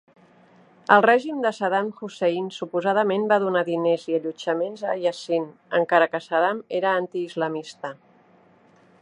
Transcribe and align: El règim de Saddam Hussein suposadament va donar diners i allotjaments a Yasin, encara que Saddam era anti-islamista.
El 0.93 1.01
règim 1.05 1.43
de 1.43 1.51
Saddam 1.57 1.91
Hussein 1.99 2.47
suposadament 2.55 3.27
va 3.33 3.39
donar 3.45 3.63
diners 3.67 4.07
i 4.13 4.17
allotjaments 4.21 4.87
a 4.95 4.97
Yasin, 5.05 5.47
encara 5.83 6.11
que 6.15 6.25
Saddam 6.31 6.65
era 6.81 6.97
anti-islamista. 7.05 7.95